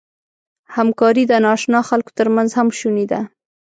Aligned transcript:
همکاري 0.75 1.23
د 1.27 1.33
ناآشنا 1.43 1.79
خلکو 1.89 2.11
تر 2.19 2.27
منځ 2.35 2.49
هم 2.57 2.67
شونې 2.79 3.05
ده. 3.11 3.19